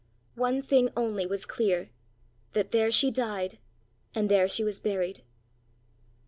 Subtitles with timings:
[0.33, 1.91] One thing, only was clear
[2.53, 3.59] that there she died,
[4.15, 5.21] and there she was buried!